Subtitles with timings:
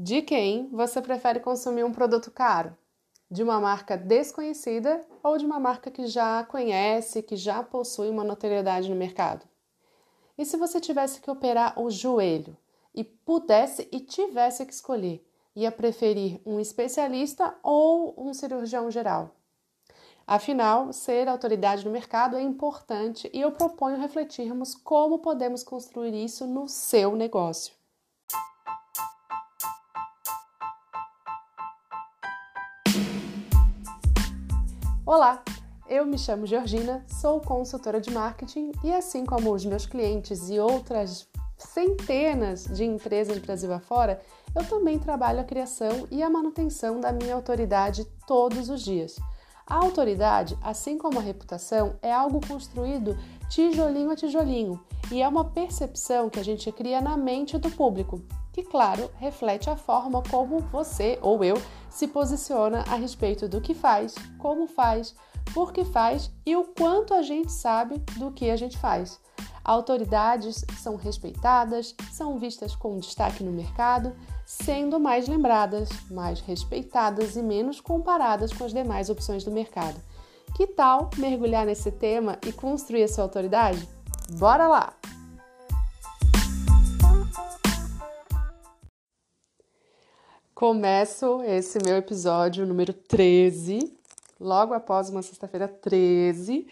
[0.00, 2.72] De quem você prefere consumir um produto caro?
[3.28, 8.22] De uma marca desconhecida ou de uma marca que já conhece, que já possui uma
[8.22, 9.44] notoriedade no mercado?
[10.38, 12.56] E se você tivesse que operar o joelho
[12.94, 19.34] e pudesse e tivesse que escolher, ia preferir um especialista ou um cirurgião geral?
[20.24, 26.46] Afinal, ser autoridade no mercado é importante e eu proponho refletirmos como podemos construir isso
[26.46, 27.77] no seu negócio.
[35.08, 35.42] Olá,
[35.88, 40.60] eu me chamo Georgina, sou consultora de marketing e, assim como os meus clientes e
[40.60, 41.26] outras
[41.56, 44.20] centenas de empresas Brasil afora,
[44.54, 49.16] eu também trabalho a criação e a manutenção da minha autoridade todos os dias.
[49.66, 53.16] A autoridade, assim como a reputação, é algo construído
[53.48, 54.78] tijolinho a tijolinho
[55.10, 58.20] e é uma percepção que a gente cria na mente do público,
[58.52, 61.56] que, claro, reflete a forma como você ou eu
[61.98, 65.16] se posiciona a respeito do que faz, como faz,
[65.52, 69.18] por que faz e o quanto a gente sabe do que a gente faz.
[69.64, 74.14] Autoridades são respeitadas, são vistas com destaque no mercado,
[74.46, 80.00] sendo mais lembradas, mais respeitadas e menos comparadas com as demais opções do mercado.
[80.54, 83.88] Que tal mergulhar nesse tema e construir a sua autoridade?
[84.38, 84.94] Bora lá!
[90.58, 93.96] Começo esse meu episódio número 13,
[94.40, 96.66] logo após uma sexta-feira 13,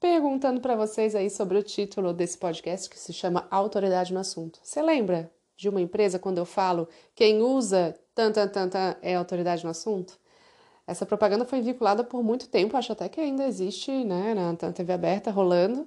[0.00, 4.58] perguntando para vocês aí sobre o título desse podcast que se chama Autoridade no Assunto.
[4.60, 9.62] Você lembra de uma empresa quando eu falo quem usa tan tan tan, é autoridade
[9.62, 10.18] no assunto?
[10.84, 14.92] Essa propaganda foi vinculada por muito tempo, acho até que ainda existe, né, na TV
[14.92, 15.86] aberta rolando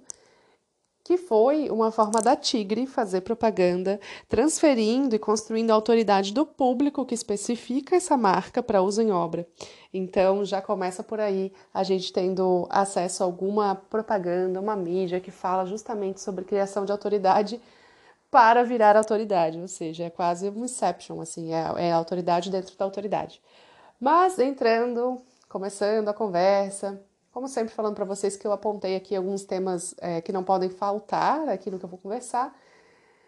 [1.10, 7.04] que foi uma forma da Tigre fazer propaganda, transferindo e construindo a autoridade do público
[7.04, 9.48] que especifica essa marca para uso em obra.
[9.92, 15.32] Então já começa por aí a gente tendo acesso a alguma propaganda, uma mídia que
[15.32, 17.60] fala justamente sobre criação de autoridade
[18.30, 22.86] para virar autoridade, ou seja, é quase um inception, assim, é, é autoridade dentro da
[22.86, 23.42] autoridade.
[24.00, 29.44] Mas entrando, começando a conversa, como sempre, falando para vocês que eu apontei aqui alguns
[29.44, 32.58] temas é, que não podem faltar aqui no que eu vou conversar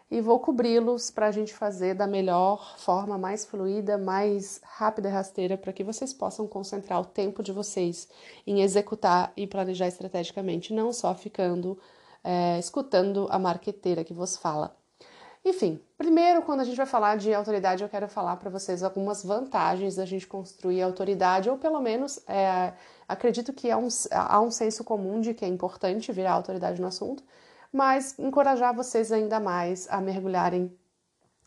[0.10, 5.12] e vou cobri-los para a gente fazer da melhor forma, mais fluida, mais rápida e
[5.12, 8.10] rasteira, para que vocês possam concentrar o tempo de vocês
[8.46, 11.80] em executar e planejar estrategicamente, não só ficando
[12.24, 14.81] é, escutando a marqueteira que vos fala.
[15.44, 19.24] Enfim, primeiro, quando a gente vai falar de autoridade, eu quero falar para vocês algumas
[19.24, 22.74] vantagens da gente construir autoridade, ou pelo menos é,
[23.08, 26.88] acredito que há um, há um senso comum de que é importante virar autoridade no
[26.88, 27.24] assunto,
[27.74, 30.72] mas encorajar vocês ainda mais a mergulharem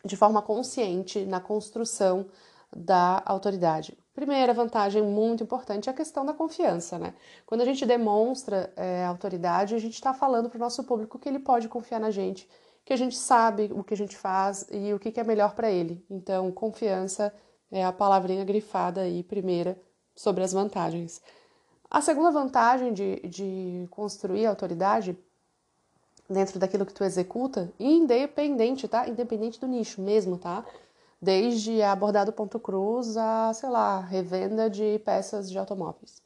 [0.05, 2.27] de forma consciente na construção
[2.75, 3.97] da autoridade.
[4.13, 7.15] Primeira vantagem muito importante é a questão da confiança, né?
[7.47, 11.29] Quando a gente demonstra é, autoridade, a gente está falando para o nosso público que
[11.29, 12.49] ele pode confiar na gente
[12.85, 15.71] que a gente sabe o que a gente faz e o que é melhor para
[15.71, 16.05] ele.
[16.11, 17.35] Então, confiança
[17.71, 19.81] é a palavrinha grifada aí, primeira,
[20.15, 21.23] sobre as vantagens.
[21.91, 25.17] A segunda vantagem de, de construir autoridade
[26.29, 29.09] dentro daquilo que tu executa, independente, tá?
[29.09, 30.65] Independente do nicho mesmo, tá?
[31.21, 36.23] Desde a bordado ponto cruz a, sei lá, revenda de peças de automóveis.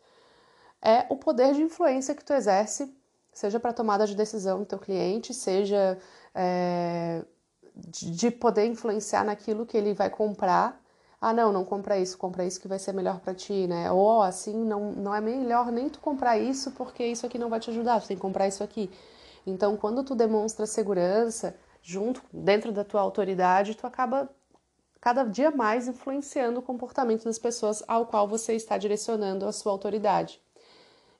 [0.83, 2.93] É o poder de influência que tu exerce,
[3.39, 5.97] seja para tomada de decisão do teu cliente, seja
[6.35, 7.25] é,
[7.77, 10.81] de poder influenciar naquilo que ele vai comprar.
[11.21, 13.93] Ah, não, não compra isso, compra isso que vai ser melhor para ti, né?
[13.93, 17.61] Ou assim, não, não é melhor nem tu comprar isso porque isso aqui não vai
[17.61, 18.91] te ajudar, tu tem que comprar isso aqui.
[19.47, 24.29] Então, quando tu demonstra segurança junto dentro da tua autoridade, tu acaba
[25.01, 29.71] cada dia mais influenciando o comportamento das pessoas ao qual você está direcionando a sua
[29.71, 30.43] autoridade.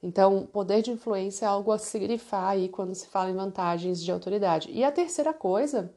[0.03, 4.03] Então, poder de influência é algo a se grifar aí quando se fala em vantagens
[4.03, 4.71] de autoridade.
[4.71, 5.93] E a terceira coisa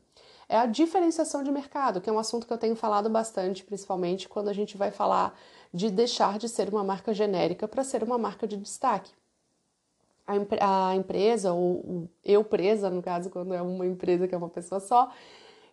[0.49, 4.27] é a diferenciação de mercado, que é um assunto que eu tenho falado bastante, principalmente
[4.27, 5.37] quando a gente vai falar
[5.73, 9.11] de deixar de ser uma marca genérica para ser uma marca de destaque.
[10.27, 14.49] A, a empresa, ou eu presa, no caso, quando é uma empresa que é uma
[14.49, 15.11] pessoa só,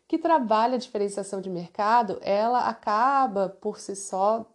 [0.06, 4.46] que trabalha a diferenciação de mercado, ela acaba por si só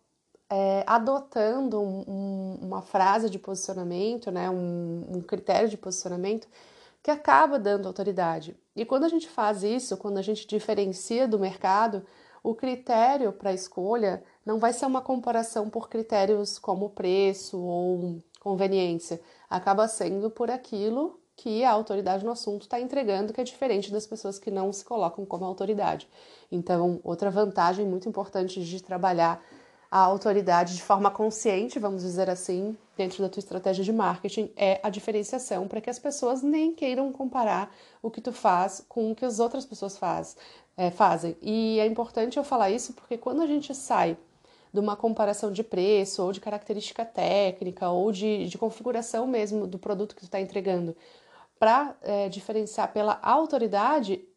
[0.55, 6.47] é, adotando um, um, uma frase de posicionamento, né, um, um critério de posicionamento
[7.01, 8.55] que acaba dando autoridade.
[8.75, 12.05] E quando a gente faz isso, quando a gente diferencia do mercado,
[12.43, 19.19] o critério para escolha não vai ser uma comparação por critérios como preço ou conveniência,
[19.49, 24.05] acaba sendo por aquilo que a autoridade no assunto está entregando, que é diferente das
[24.05, 26.07] pessoas que não se colocam como autoridade.
[26.51, 29.43] Então, outra vantagem muito importante de trabalhar
[29.93, 34.79] a autoridade de forma consciente, vamos dizer assim, dentro da tua estratégia de marketing, é
[34.81, 39.15] a diferenciação para que as pessoas nem queiram comparar o que tu faz com o
[39.15, 40.35] que as outras pessoas faz,
[40.75, 41.37] é, fazem.
[41.39, 44.17] E é importante eu falar isso porque quando a gente sai
[44.73, 49.77] de uma comparação de preço, ou de característica técnica, ou de, de configuração mesmo do
[49.77, 50.97] produto que tu está entregando,
[51.59, 54.27] para é, diferenciar pela autoridade,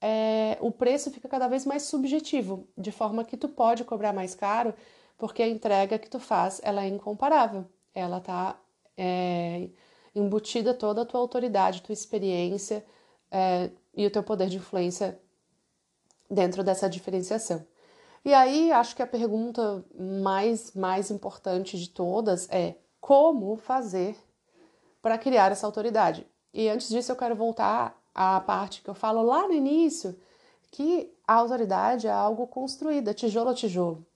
[0.00, 4.36] é, o preço fica cada vez mais subjetivo, de forma que tu pode cobrar mais
[4.36, 4.72] caro,
[5.20, 8.58] porque a entrega que tu faz ela é incomparável, ela está
[8.96, 9.68] é,
[10.14, 12.84] embutida toda a tua autoridade, tua experiência
[13.30, 15.20] é, e o teu poder de influência
[16.28, 17.64] dentro dessa diferenciação.
[18.24, 24.16] E aí, acho que a pergunta mais, mais importante de todas é como fazer
[25.02, 26.26] para criar essa autoridade?
[26.52, 30.18] E antes disso, eu quero voltar à parte que eu falo lá no início,
[30.70, 34.06] que a autoridade é algo construída, tijolo a tijolo.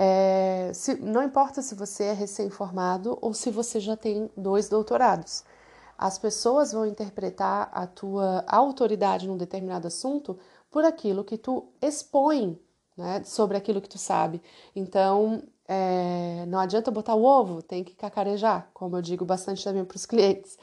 [0.00, 5.42] É, se, não importa se você é recém-formado ou se você já tem dois doutorados.
[5.98, 10.38] As pessoas vão interpretar a tua autoridade num determinado assunto
[10.70, 12.56] por aquilo que tu expõe
[12.96, 14.40] né, sobre aquilo que tu sabe.
[14.76, 19.84] Então, é, não adianta botar o ovo, tem que cacarejar, como eu digo bastante também
[19.84, 20.56] para os clientes.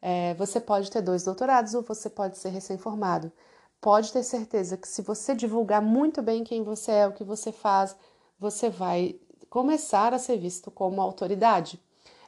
[0.00, 3.32] É, você pode ter dois doutorados ou você pode ser recém-formado.
[3.80, 7.50] Pode ter certeza que se você divulgar muito bem quem você é, o que você
[7.50, 7.96] faz,
[8.38, 9.16] você vai
[9.48, 11.80] começar a ser visto como autoridade.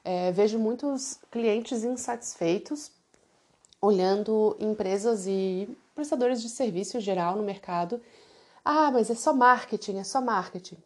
[0.05, 2.91] É, vejo muitos clientes insatisfeitos
[3.81, 8.01] olhando empresas e prestadores de serviço geral no mercado
[8.71, 10.77] ah, mas é só marketing, é só marketing.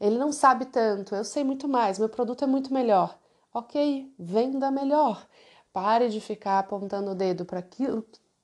[0.00, 3.16] Ele não sabe tanto, eu sei muito mais, meu produto é muito melhor.
[3.54, 5.24] Ok, venda melhor.
[5.72, 7.62] Pare de ficar apontando o dedo para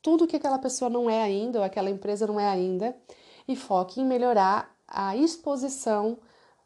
[0.00, 2.96] tudo que aquela pessoa não é ainda, ou aquela empresa não é ainda,
[3.48, 6.18] e foque em melhorar a exposição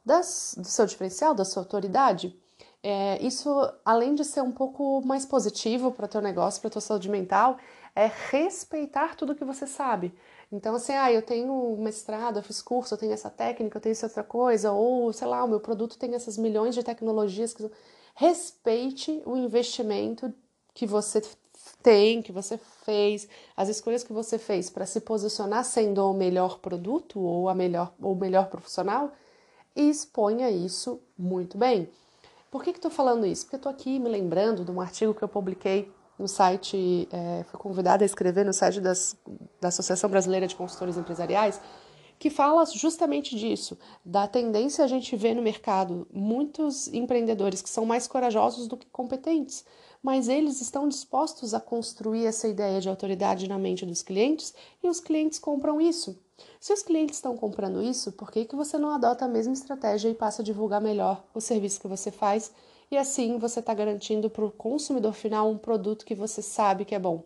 [0.05, 2.39] das, do seu diferencial, da sua autoridade.
[2.83, 3.51] É, isso,
[3.85, 7.09] além de ser um pouco mais positivo para o teu negócio, para a tua saúde
[7.09, 7.59] mental,
[7.95, 10.15] é respeitar tudo que você sabe.
[10.51, 13.93] Então, assim, ah, eu tenho mestrado, eu fiz curso, eu tenho essa técnica, eu tenho
[13.93, 17.53] essa outra coisa, ou sei lá, o meu produto tem essas milhões de tecnologias.
[17.53, 17.71] Que...
[18.15, 20.33] Respeite o investimento
[20.75, 21.21] que você
[21.83, 26.59] tem, que você fez, as escolhas que você fez para se posicionar sendo o melhor
[26.59, 29.13] produto ou a melhor ou o melhor profissional
[29.75, 31.89] e exponha isso muito bem.
[32.51, 33.45] Por que estou falando isso?
[33.45, 37.61] Porque estou aqui me lembrando de um artigo que eu publiquei no site, é, fui
[37.61, 39.17] convidada a escrever no site das,
[39.61, 41.61] da Associação Brasileira de Consultores Empresariais,
[42.19, 47.87] que fala justamente disso, da tendência a gente vê no mercado muitos empreendedores que são
[47.87, 49.65] mais corajosos do que competentes,
[50.03, 54.89] mas eles estão dispostos a construir essa ideia de autoridade na mente dos clientes e
[54.89, 56.19] os clientes compram isso.
[56.61, 60.09] Se os clientes estão comprando isso, por que, que você não adota a mesma estratégia
[60.09, 62.53] e passa a divulgar melhor o serviço que você faz
[62.91, 66.95] e assim você está garantindo para o consumidor final um produto que você sabe que
[66.95, 67.25] é bom.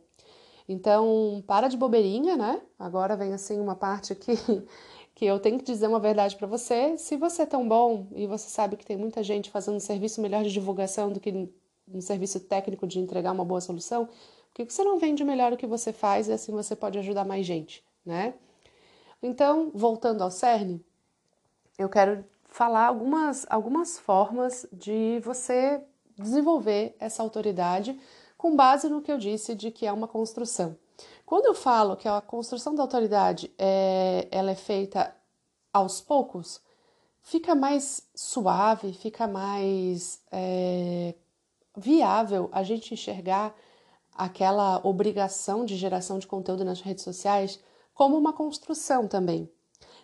[0.69, 2.61] Então, para de bobeirinha, né?
[2.79, 4.33] Agora vem assim uma parte que,
[5.15, 6.97] que eu tenho que dizer uma verdade para você.
[6.99, 10.21] Se você é tão bom e você sabe que tem muita gente fazendo um serviço
[10.21, 11.49] melhor de divulgação do que
[11.89, 15.57] um serviço técnico de entregar uma boa solução, por que você não vende melhor o
[15.57, 18.35] que você faz e assim você pode ajudar mais gente, né?
[19.23, 20.85] Então, voltando ao cerne,
[21.79, 25.83] eu quero falar algumas, algumas formas de você
[26.19, 27.99] desenvolver essa autoridade
[28.37, 30.77] com base no que eu disse de que é uma construção.
[31.25, 35.15] Quando eu falo que a construção da autoridade é, ela é feita
[35.73, 36.61] aos poucos,
[37.23, 41.15] fica mais suave, fica mais é,
[41.83, 43.55] viável a gente enxergar
[44.15, 47.59] aquela obrigação de geração de conteúdo nas redes sociais
[47.93, 49.51] como uma construção também.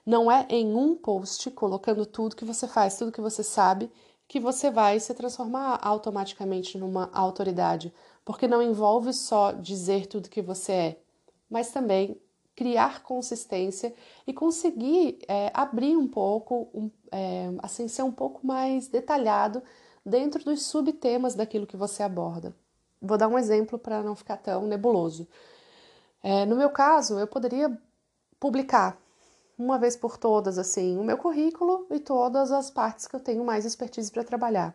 [0.05, 3.91] Não é em um post colocando tudo que você faz, tudo que você sabe,
[4.27, 7.93] que você vai se transformar automaticamente numa autoridade,
[8.25, 11.01] porque não envolve só dizer tudo que você é,
[11.49, 12.21] mas também
[12.55, 13.95] criar consistência
[14.27, 19.63] e conseguir é, abrir um pouco, um, é, assim, ser um pouco mais detalhado
[20.09, 22.55] dentro dos subtemas daquilo que você aborda.
[23.01, 25.29] Vou dar um exemplo para não ficar tão nebuloso.
[26.23, 27.71] É, no meu caso, eu poderia
[28.41, 28.99] publicar
[29.59, 33.45] uma vez por todas, assim, o meu currículo e todas as partes que eu tenho
[33.45, 34.75] mais expertise para trabalhar.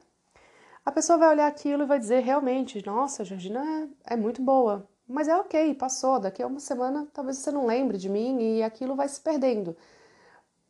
[0.85, 4.85] A pessoa vai olhar aquilo e vai dizer realmente, nossa, Georgina é, é muito boa,
[5.07, 8.63] mas é ok, passou, daqui a uma semana talvez você não lembre de mim e
[8.63, 9.75] aquilo vai se perdendo.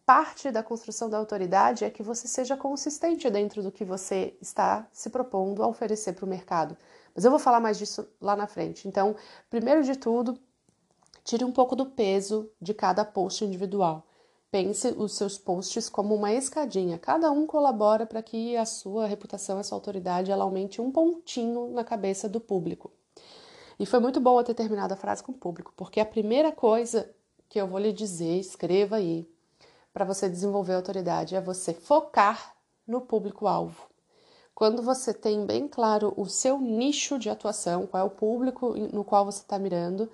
[0.06, 4.86] Parte da construção da autoridade é que você seja consistente dentro do que você está
[4.92, 6.76] se propondo a oferecer para o mercado.
[7.16, 8.86] Mas eu vou falar mais disso lá na frente.
[8.86, 9.16] Então,
[9.50, 10.38] primeiro de tudo,
[11.24, 14.06] tire um pouco do peso de cada post individual.
[14.52, 17.00] Pense os seus posts como uma escadinha.
[17.00, 21.70] Cada um colabora para que a sua reputação, a sua autoridade, ela aumente um pontinho
[21.70, 22.92] na cabeça do público.
[23.80, 26.52] E foi muito bom eu ter terminado a frase com o público, porque a primeira
[26.52, 27.10] coisa
[27.50, 29.28] que eu vou lhe dizer, escreva aí,
[29.94, 32.56] para você desenvolver autoridade, é você focar
[32.88, 33.88] no público-alvo.
[34.56, 39.04] Quando você tem bem claro o seu nicho de atuação, qual é o público no
[39.04, 40.10] qual você está mirando,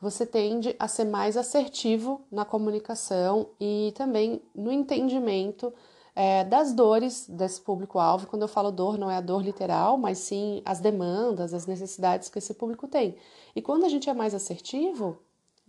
[0.00, 5.72] você tende a ser mais assertivo na comunicação e também no entendimento
[6.14, 8.26] é, das dores desse público-alvo.
[8.26, 12.28] Quando eu falo dor, não é a dor literal, mas sim as demandas, as necessidades
[12.28, 13.16] que esse público tem.
[13.54, 15.18] E quando a gente é mais assertivo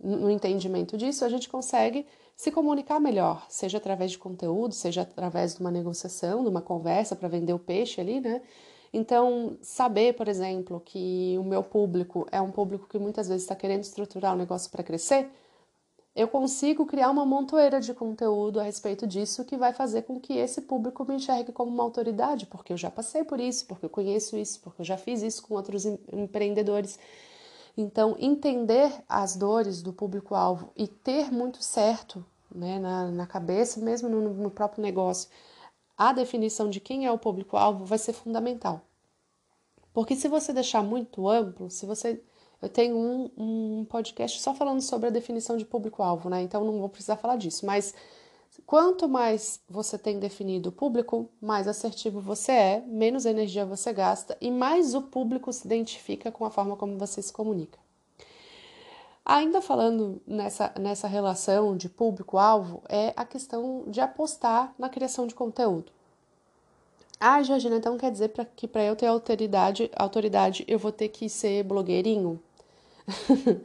[0.02, 2.06] no entendimento disso, a gente consegue
[2.36, 7.14] se comunicar melhor, seja através de conteúdo, seja através de uma negociação, de uma conversa
[7.14, 8.42] para vender o peixe ali, né?
[8.92, 13.54] Então, saber, por exemplo, que o meu público é um público que muitas vezes está
[13.56, 15.28] querendo estruturar o um negócio para crescer,
[16.14, 20.34] eu consigo criar uma montoeira de conteúdo a respeito disso que vai fazer com que
[20.34, 23.90] esse público me enxergue como uma autoridade, porque eu já passei por isso, porque eu
[23.90, 27.00] conheço isso, porque eu já fiz isso com outros empreendedores.
[27.76, 34.08] Então, entender as dores do público-alvo e ter muito certo né, na, na cabeça, mesmo
[34.08, 35.28] no, no próprio negócio,
[35.96, 38.82] a definição de quem é o público-alvo vai ser fundamental.
[39.92, 42.20] Porque se você deixar muito amplo, se você.
[42.60, 46.42] Eu tenho um, um podcast só falando sobre a definição de público-alvo, né?
[46.42, 47.66] Então não vou precisar falar disso.
[47.66, 47.94] Mas
[48.66, 54.36] quanto mais você tem definido o público, mais assertivo você é, menos energia você gasta
[54.40, 57.78] e mais o público se identifica com a forma como você se comunica.
[59.24, 65.34] Ainda falando nessa, nessa relação de público-alvo, é a questão de apostar na criação de
[65.34, 65.90] conteúdo.
[67.18, 71.08] Ah, Georgina, então quer dizer pra, que para eu ter autoridade, autoridade eu vou ter
[71.08, 72.38] que ser blogueirinho?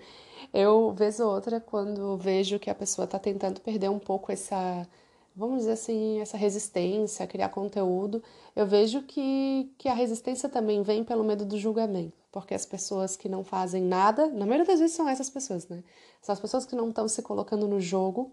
[0.54, 4.88] eu, vez ou outra, quando vejo que a pessoa está tentando perder um pouco essa,
[5.36, 8.24] vamos dizer assim, essa resistência a criar conteúdo,
[8.56, 13.16] eu vejo que, que a resistência também vem pelo medo do julgamento porque as pessoas
[13.16, 15.84] que não fazem nada, na maioria das vezes são essas pessoas, né?
[16.22, 18.32] São as pessoas que não estão se colocando no jogo,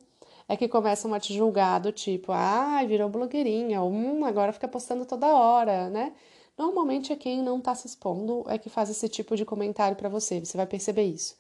[0.49, 4.69] é que começam a te julgar do tipo, ah, virou blogueirinha, ou hum, agora fica
[4.69, 6.13] postando toda hora, né?
[6.59, 10.09] Normalmente é quem não está se expondo é que faz esse tipo de comentário para
[10.09, 11.37] você, você vai perceber isso.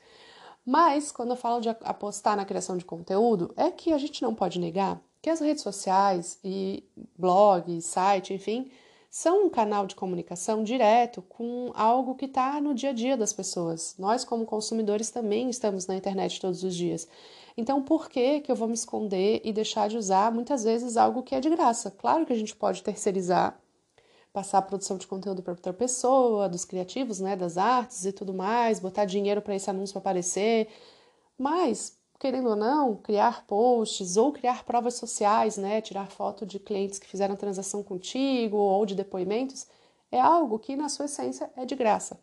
[0.66, 4.34] Mas quando eu falo de apostar na criação de conteúdo, é que a gente não
[4.34, 6.84] pode negar que as redes sociais e
[7.16, 8.70] blog, site, enfim,
[9.10, 13.32] são um canal de comunicação direto com algo que está no dia a dia das
[13.32, 13.96] pessoas.
[13.98, 17.08] Nós, como consumidores, também estamos na internet todos os dias.
[17.56, 21.22] Então, por que, que eu vou me esconder e deixar de usar muitas vezes algo
[21.22, 21.90] que é de graça?
[21.90, 23.58] Claro que a gente pode terceirizar,
[24.36, 28.34] passar a produção de conteúdo para outra pessoa, dos criativos, né, das artes e tudo
[28.34, 30.68] mais, botar dinheiro para esse anúncio aparecer,
[31.38, 36.98] mas querendo ou não, criar posts ou criar provas sociais, né, tirar foto de clientes
[36.98, 39.66] que fizeram transação contigo ou de depoimentos,
[40.12, 42.20] é algo que na sua essência é de graça.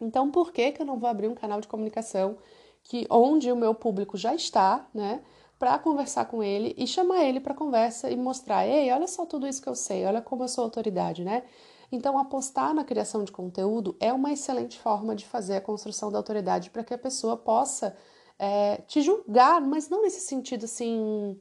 [0.00, 2.38] Então, por que que eu não vou abrir um canal de comunicação
[2.84, 5.20] que onde o meu público já está, né,
[5.58, 9.46] para conversar com ele e chamar ele para conversa e mostrar, ei, olha só tudo
[9.46, 11.42] isso que eu sei, olha como eu sou autoridade, né?
[11.90, 16.18] Então, apostar na criação de conteúdo é uma excelente forma de fazer a construção da
[16.18, 17.96] autoridade para que a pessoa possa
[18.38, 21.38] é, te julgar, mas não nesse sentido assim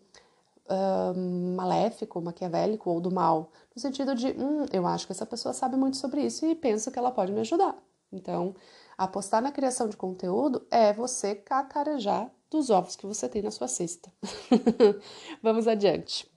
[0.70, 5.54] um, maléfico, maquiavélico ou do mal, no sentido de, hum, eu acho que essa pessoa
[5.54, 7.76] sabe muito sobre isso e penso que ela pode me ajudar.
[8.12, 8.56] Então,
[8.98, 13.68] apostar na criação de conteúdo é você cacarejar dos ovos que você tem na sua
[13.68, 14.12] cesta.
[15.42, 16.30] Vamos adiante.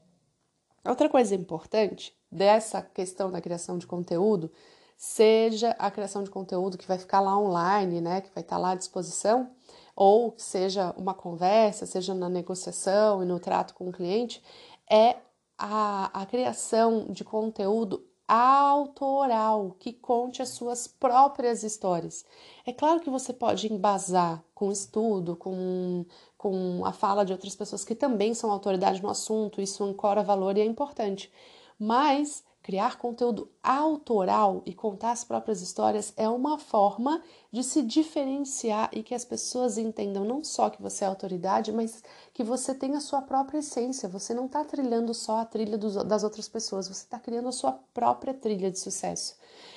[0.85, 4.51] Outra coisa importante dessa questão da criação de conteúdo,
[4.97, 8.71] seja a criação de conteúdo que vai ficar lá online, né, que vai estar lá
[8.71, 9.51] à disposição,
[9.97, 14.43] ou seja uma conversa, seja na negociação e no trato com o cliente,
[14.91, 15.17] é
[15.59, 22.25] a, a criação de conteúdo autoral que conte as suas próprias histórias.
[22.65, 26.05] É claro que você pode embasar com estudo, com,
[26.39, 30.57] com a fala de outras pessoas que também são autoridade no assunto, isso ancora valor
[30.57, 31.33] e é importante.
[31.77, 38.91] Mas Criar conteúdo autoral e contar as próprias histórias é uma forma de se diferenciar
[38.93, 42.03] e que as pessoas entendam não só que você é autoridade, mas
[42.35, 44.11] que você tem a sua própria essência.
[44.11, 47.53] Você não está trilhando só a trilha dos, das outras pessoas, você está criando a
[47.53, 49.37] sua própria trilha de sucesso.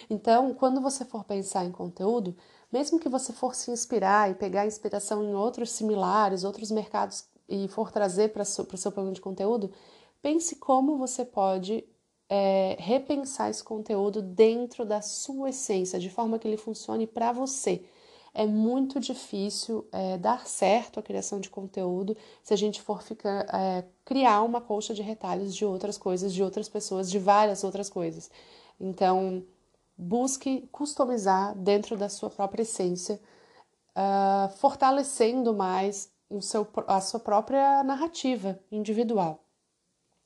[0.10, 2.36] Então, quando você for pensar em conteúdo,
[2.70, 7.70] mesmo que você for se inspirar e pegar inspiração em outros similares, outros mercados e
[7.70, 9.72] for trazer para o seu plano de conteúdo,
[10.22, 11.86] pense como você pode
[12.30, 17.84] é, repensar esse conteúdo dentro da sua essência, de forma que ele funcione para você.
[18.34, 23.46] É muito difícil é, dar certo a criação de conteúdo se a gente for ficar,
[23.54, 27.90] é, criar uma colcha de retalhos de outras coisas, de outras pessoas, de várias outras
[27.90, 28.32] coisas.
[28.80, 29.44] Então,
[29.98, 33.20] busque customizar dentro da sua própria essência,
[33.96, 39.44] uh, fortalecendo mais o seu, a sua própria narrativa individual.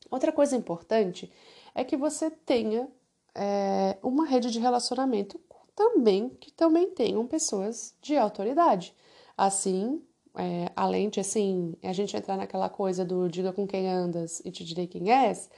[0.10, 1.32] Outra coisa importante
[1.78, 2.90] é que você tenha
[3.36, 5.40] é, uma rede de relacionamento
[5.76, 8.96] também que também tenham pessoas de autoridade.
[9.38, 10.02] Assim,
[10.36, 14.50] é, além de assim, a gente entrar naquela coisa do diga com quem andas e
[14.50, 15.52] te direi quem és,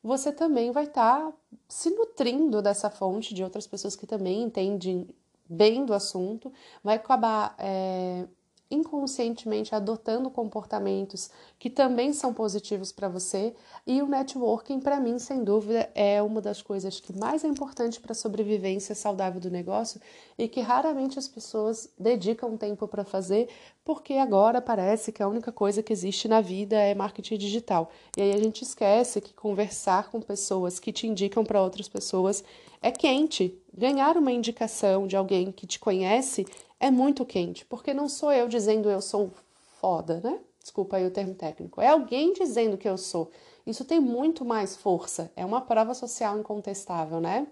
[0.00, 1.36] você também vai estar tá
[1.68, 5.08] se nutrindo dessa fonte de outras pessoas que também entendem
[5.48, 8.24] bem do assunto, vai acabar é,
[8.70, 13.54] inconscientemente adotando comportamentos que também são positivos para você.
[13.86, 18.00] E o networking, para mim, sem dúvida, é uma das coisas que mais é importante
[18.00, 20.00] para a sobrevivência saudável do negócio
[20.38, 23.48] e que raramente as pessoas dedicam tempo para fazer,
[23.84, 27.90] porque agora parece que a única coisa que existe na vida é marketing digital.
[28.16, 32.42] E aí a gente esquece que conversar com pessoas que te indicam para outras pessoas
[32.82, 33.58] é quente.
[33.76, 36.46] Ganhar uma indicação de alguém que te conhece
[36.80, 39.30] é muito quente, porque não sou eu dizendo eu sou
[39.80, 40.40] foda, né?
[40.58, 41.80] Desculpa aí o termo técnico.
[41.80, 43.30] É alguém dizendo que eu sou.
[43.66, 45.30] Isso tem muito mais força.
[45.36, 47.46] É uma prova social incontestável, né?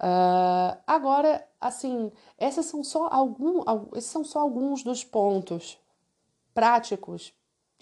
[0.00, 3.62] Uh, agora, assim, essas são só algum,
[3.94, 5.78] esses são só alguns dos pontos
[6.54, 7.34] práticos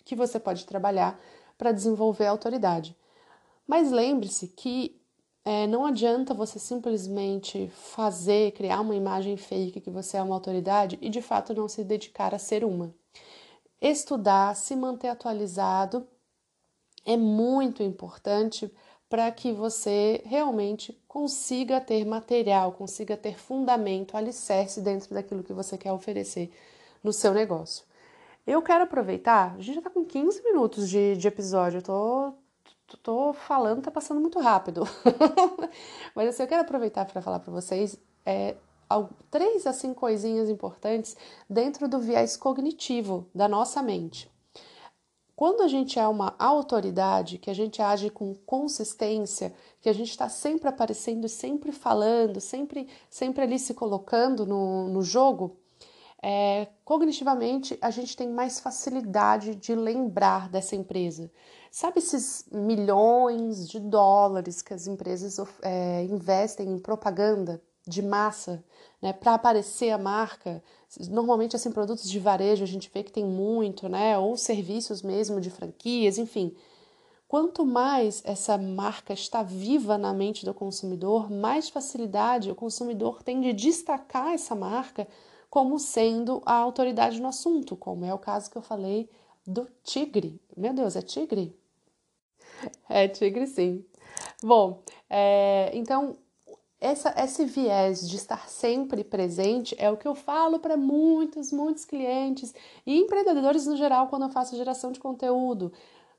[0.04, 1.20] que você pode trabalhar
[1.56, 2.96] para desenvolver a autoridade.
[3.66, 4.97] Mas lembre-se que
[5.48, 10.98] é, não adianta você simplesmente fazer, criar uma imagem fake que você é uma autoridade
[11.00, 12.94] e de fato não se dedicar a ser uma.
[13.80, 16.06] Estudar, se manter atualizado
[17.02, 18.70] é muito importante
[19.08, 25.78] para que você realmente consiga ter material, consiga ter fundamento, alicerce dentro daquilo que você
[25.78, 26.52] quer oferecer
[27.02, 27.86] no seu negócio.
[28.46, 32.34] Eu quero aproveitar, a gente já está com 15 minutos de, de episódio, eu
[32.96, 34.82] tô falando, tá passando muito rápido.
[36.14, 38.56] Mas assim, eu quero aproveitar para falar para vocês é,
[39.30, 41.16] três assim coisinhas importantes
[41.48, 44.30] dentro do viés cognitivo da nossa mente.
[45.36, 50.10] Quando a gente é uma autoridade, que a gente age com consistência, que a gente
[50.10, 55.56] está sempre aparecendo, sempre falando, sempre, sempre ali se colocando no, no jogo,
[56.20, 61.30] é, cognitivamente a gente tem mais facilidade de lembrar dessa empresa.
[61.70, 68.64] Sabe esses milhões de dólares que as empresas é, investem em propaganda de massa,
[69.00, 70.62] né, para aparecer a marca?
[71.10, 75.40] Normalmente, assim, produtos de varejo a gente vê que tem muito, né, ou serviços mesmo
[75.40, 76.54] de franquias, enfim.
[77.26, 83.40] Quanto mais essa marca está viva na mente do consumidor, mais facilidade o consumidor tem
[83.42, 85.06] de destacar essa marca
[85.50, 89.10] como sendo a autoridade no assunto, como é o caso que eu falei
[89.48, 90.38] do tigre.
[90.54, 91.56] Meu Deus, é tigre?
[92.88, 93.82] É tigre, sim.
[94.42, 96.18] Bom, é, então
[96.78, 101.84] essa, esse viés de estar sempre presente é o que eu falo para muitos, muitos
[101.84, 102.54] clientes
[102.86, 105.72] e empreendedores no geral quando eu faço geração de conteúdo.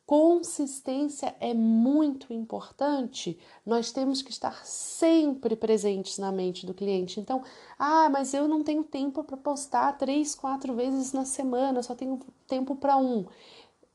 [0.09, 3.37] Consistência é muito importante.
[3.63, 7.19] Nós temos que estar sempre presentes na mente do cliente.
[7.19, 7.43] Então,
[7.77, 12.17] ah, mas eu não tenho tempo para postar três, quatro vezes na semana, só tenho
[12.47, 13.27] tempo para um.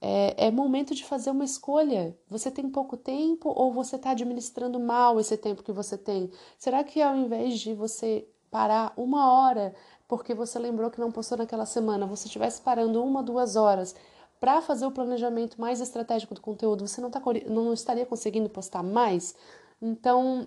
[0.00, 2.16] É, é, momento de fazer uma escolha.
[2.30, 6.30] Você tem pouco tempo ou você está administrando mal esse tempo que você tem?
[6.56, 9.74] Será que ao invés de você parar uma hora
[10.06, 13.96] porque você lembrou que não postou naquela semana, você estivesse parando uma, duas horas
[14.44, 18.82] para fazer o planejamento mais estratégico do conteúdo, você não, tá, não estaria conseguindo postar
[18.82, 19.34] mais?
[19.80, 20.46] Então,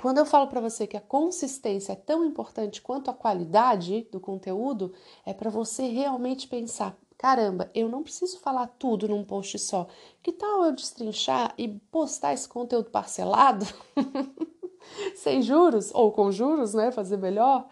[0.00, 4.20] quando eu falo para você que a consistência é tão importante quanto a qualidade do
[4.20, 4.94] conteúdo,
[5.26, 9.88] é para você realmente pensar: caramba, eu não preciso falar tudo num post só.
[10.22, 13.66] Que tal eu destrinchar e postar esse conteúdo parcelado?
[15.16, 16.92] Sem juros ou com juros, né?
[16.92, 17.66] Fazer melhor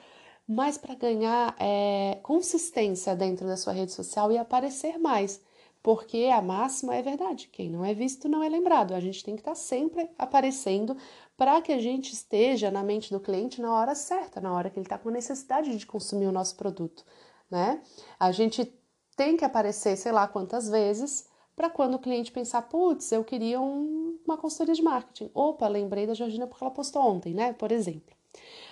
[0.49, 5.43] mas para ganhar é, consistência dentro da sua rede social e aparecer mais.
[5.83, 8.95] Porque a máxima é verdade: quem não é visto não é lembrado.
[8.95, 10.97] A gente tem que estar tá sempre aparecendo
[11.37, 14.79] para que a gente esteja na mente do cliente na hora certa, na hora que
[14.79, 17.05] ele está com necessidade de consumir o nosso produto.
[17.51, 17.81] Né?
[18.19, 18.73] A gente
[19.17, 23.61] tem que aparecer, sei lá quantas vezes, para quando o cliente pensar, putz, eu queria
[23.61, 25.31] um, uma consultoria de marketing.
[25.35, 27.53] Opa, lembrei da Georgina porque ela postou ontem, né?
[27.53, 28.17] Por exemplo.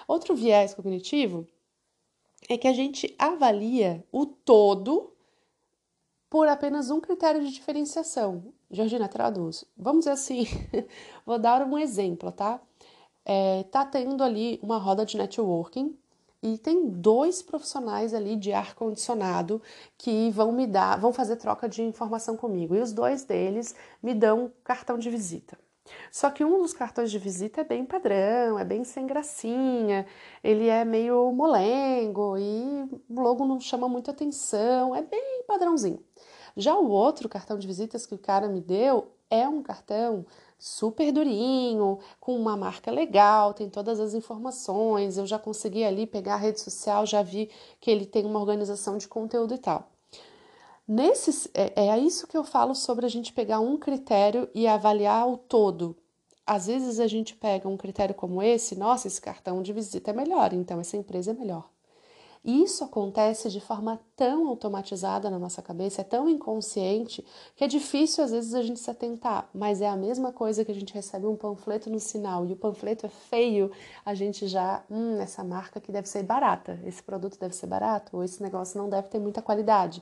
[0.09, 1.47] Outro viés cognitivo
[2.49, 5.13] é que a gente avalia o todo
[6.29, 8.53] por apenas um critério de diferenciação.
[8.71, 9.65] Georgina, traduz.
[9.77, 10.45] Vamos dizer assim,
[11.25, 12.61] vou dar um exemplo, tá?
[13.25, 15.97] É, tá tendo ali uma roda de networking
[16.43, 19.61] e tem dois profissionais ali de ar condicionado
[19.99, 22.75] que vão me dar, vão fazer troca de informação comigo.
[22.75, 25.59] E os dois deles me dão cartão de visita.
[26.11, 30.07] Só que um dos cartões de visita é bem padrão, é bem sem gracinha,
[30.43, 36.03] ele é meio molengo e logo não chama muita atenção, é bem padrãozinho.
[36.57, 40.25] Já o outro cartão de visitas que o cara me deu é um cartão
[40.59, 45.19] super durinho, com uma marca legal, tem todas as informações.
[45.19, 48.97] Eu já consegui ali pegar a rede social, já vi que ele tem uma organização
[48.97, 49.96] de conteúdo e tal.
[50.89, 55.29] Nesses, é, é isso que eu falo sobre a gente pegar um critério e avaliar
[55.29, 55.97] o todo.
[56.47, 60.15] Às vezes a gente pega um critério como esse, nossa, esse cartão de visita é
[60.15, 61.69] melhor, então essa empresa é melhor.
[62.45, 67.67] E isso acontece de forma tão automatizada na nossa cabeça, é tão inconsciente, que é
[67.67, 70.95] difícil às vezes a gente se atentar, mas é a mesma coisa que a gente
[70.95, 73.73] recebe um panfleto no sinal e o panfleto é feio,
[74.05, 78.17] a gente já, hum, essa marca aqui deve ser barata, esse produto deve ser barato,
[78.17, 80.01] ou esse negócio não deve ter muita qualidade.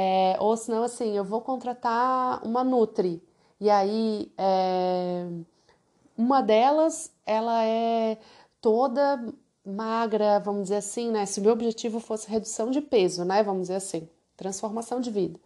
[0.00, 3.20] É, ou senão, assim, eu vou contratar uma Nutri,
[3.60, 5.26] e aí é,
[6.16, 8.16] uma delas, ela é
[8.60, 9.34] toda
[9.66, 11.26] magra, vamos dizer assim, né?
[11.26, 13.42] Se o meu objetivo fosse redução de peso, né?
[13.42, 15.40] Vamos dizer assim, transformação de vida.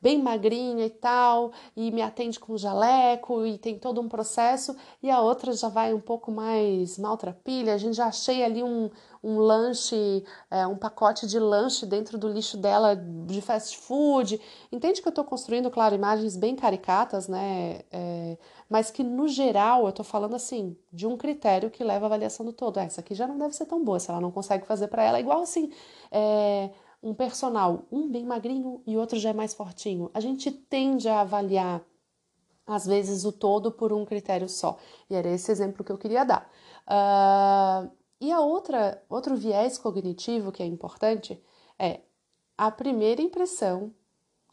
[0.00, 5.10] Bem magrinha e tal, e me atende com jaleco e tem todo um processo, e
[5.10, 7.74] a outra já vai um pouco mais maltrapilha.
[7.74, 8.90] A gente já achei ali um,
[9.22, 14.40] um lanche, é, um pacote de lanche dentro do lixo dela de fast food.
[14.70, 17.80] Entende que eu estou construindo, claro, imagens bem caricatas, né?
[17.90, 22.08] É, mas que no geral eu estou falando assim de um critério que leva a
[22.08, 22.78] avaliação do todo.
[22.78, 25.18] Essa aqui já não deve ser tão boa, se ela não consegue fazer para ela,
[25.18, 25.72] igual assim.
[26.12, 26.70] É,
[27.02, 30.10] um personal, um bem magrinho e outro já é mais fortinho.
[30.12, 31.82] A gente tende a avaliar
[32.66, 34.78] às vezes o todo por um critério só.
[35.08, 36.50] E era esse exemplo que eu queria dar.
[36.86, 41.42] Uh, e a outra, outro viés cognitivo que é importante
[41.78, 42.00] é
[42.56, 43.94] a primeira impressão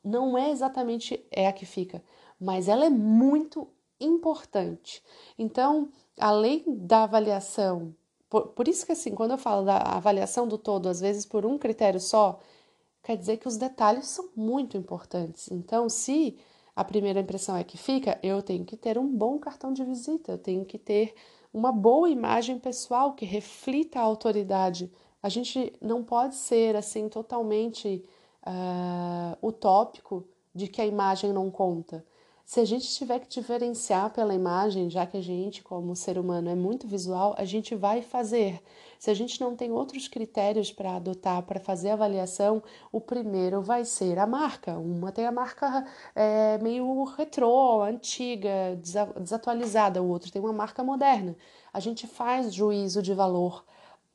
[0.03, 2.03] não é exatamente é a que fica,
[2.39, 3.67] mas ela é muito
[3.99, 5.03] importante.
[5.37, 7.95] Então, além da avaliação,
[8.35, 11.45] por, por isso que assim, quando eu falo da avaliação do todo, às vezes por
[11.45, 12.37] um critério só,
[13.01, 15.49] quer dizer que os detalhes são muito importantes.
[15.49, 16.37] Então, se
[16.75, 20.33] a primeira impressão é que fica, eu tenho que ter um bom cartão de visita,
[20.33, 21.15] eu tenho que ter
[21.53, 24.91] uma boa imagem pessoal que reflita a autoridade.
[25.23, 28.03] A gente não pode ser assim totalmente
[28.45, 32.05] uh, utópico de que a imagem não conta.
[32.45, 36.47] Se a gente tiver que diferenciar pela imagem, já que a gente, como ser humano,
[36.47, 38.61] é muito visual, a gente vai fazer.
[38.99, 43.83] Se a gente não tem outros critérios para adotar para fazer avaliação, o primeiro vai
[43.83, 44.77] ser a marca.
[44.77, 48.79] Uma tem a marca é, meio retrô, antiga,
[49.19, 51.35] desatualizada, o outro tem uma marca moderna.
[51.73, 53.65] A gente faz juízo de valor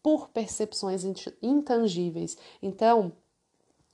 [0.01, 1.05] por percepções
[1.43, 2.39] intangíveis.
[2.63, 3.13] Então,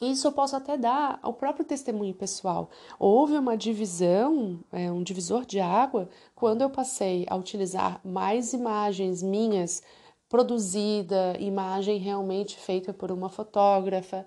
[0.01, 2.71] isso eu posso até dar ao próprio testemunho pessoal.
[2.99, 9.23] Houve uma divisão, é, um divisor de água, quando eu passei a utilizar mais imagens
[9.23, 9.83] minhas,
[10.29, 14.27] produzida, imagem realmente feita por uma fotógrafa,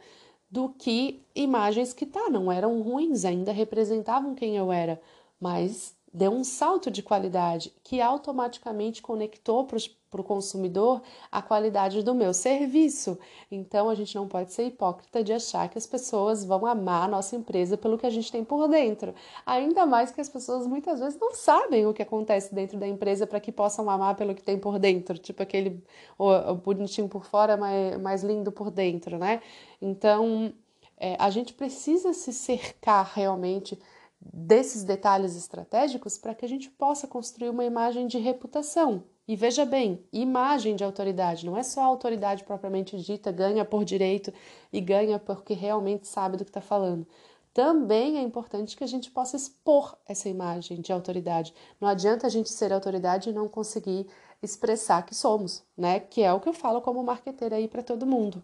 [0.50, 5.00] do que imagens que, tá, não eram ruins, ainda representavam quem eu era,
[5.40, 9.68] mas deu um salto de qualidade que automaticamente conectou
[10.10, 13.18] para o consumidor a qualidade do meu serviço.
[13.52, 17.08] Então a gente não pode ser hipócrita de achar que as pessoas vão amar a
[17.08, 19.14] nossa empresa pelo que a gente tem por dentro.
[19.46, 23.28] Ainda mais que as pessoas muitas vezes não sabem o que acontece dentro da empresa
[23.28, 25.84] para que possam amar pelo que tem por dentro, tipo aquele
[26.18, 29.42] o, bonitinho por fora, mas mais lindo por dentro, né?
[29.82, 30.54] Então
[30.98, 33.80] é, a gente precisa se cercar realmente
[34.22, 39.04] desses detalhes estratégicos para que a gente possa construir uma imagem de reputação.
[39.30, 43.86] E veja bem, imagem de autoridade, não é só a autoridade propriamente dita, ganha por
[43.86, 44.34] direito
[44.74, 47.06] e ganha porque realmente sabe do que está falando.
[47.54, 51.54] Também é importante que a gente possa expor essa imagem de autoridade.
[51.80, 54.08] Não adianta a gente ser autoridade e não conseguir
[54.42, 56.00] expressar que somos, né?
[56.00, 58.44] Que é o que eu falo como marqueteira aí para todo mundo.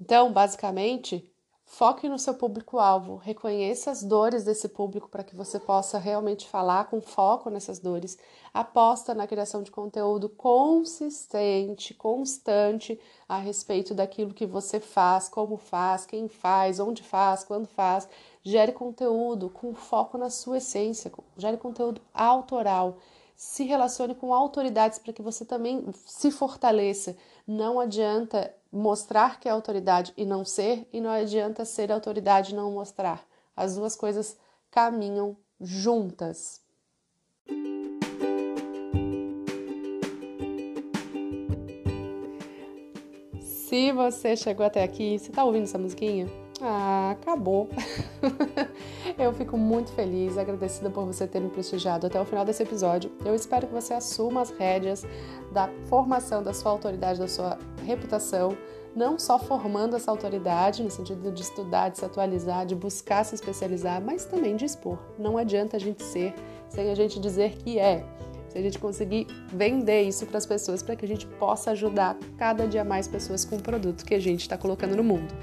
[0.00, 1.30] Então, basicamente,
[1.76, 6.88] Foque no seu público-alvo, reconheça as dores desse público para que você possa realmente falar
[6.88, 8.16] com foco nessas dores.
[8.54, 16.06] Aposta na criação de conteúdo consistente, constante a respeito daquilo que você faz, como faz,
[16.06, 18.08] quem faz, onde faz, quando faz.
[18.42, 22.96] Gere conteúdo com foco na sua essência, gere conteúdo autoral.
[23.36, 27.14] Se relacione com autoridades para que você também se fortaleça.
[27.46, 32.56] Não adianta mostrar que é autoridade e não ser, e não adianta ser autoridade e
[32.56, 33.26] não mostrar.
[33.56, 34.36] As duas coisas
[34.70, 36.60] caminham juntas.
[43.40, 46.28] Se você chegou até aqui, você tá ouvindo essa musiquinha?
[46.60, 47.68] Ah, acabou.
[49.18, 53.10] eu fico muito feliz, agradecida por você ter me prestigiado até o final desse episódio.
[53.24, 55.04] Eu espero que você assuma as rédeas
[55.52, 58.56] da formação da sua autoridade, da sua reputação,
[58.94, 63.34] não só formando essa autoridade no sentido de estudar, de se atualizar, de buscar se
[63.34, 64.98] especializar, mas também de expor.
[65.18, 66.34] Não adianta a gente ser
[66.68, 68.04] sem a gente dizer que é
[68.48, 72.16] se a gente conseguir vender isso para as pessoas, para que a gente possa ajudar
[72.38, 75.34] cada dia mais pessoas com o produto que a gente está colocando no mundo.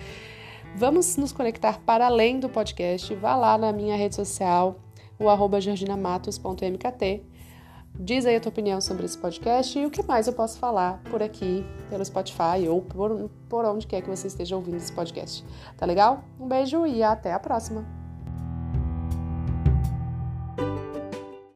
[0.76, 3.14] Vamos nos conectar para além do podcast.
[3.16, 4.80] Vá lá na minha rede social,
[5.20, 7.24] o arroba georginamatos.mkt.
[8.00, 11.00] Diz aí a tua opinião sobre esse podcast e o que mais eu posso falar
[11.12, 15.46] por aqui, pelo Spotify ou por, por onde quer que você esteja ouvindo esse podcast.
[15.78, 16.24] Tá legal?
[16.40, 18.03] Um beijo e até a próxima!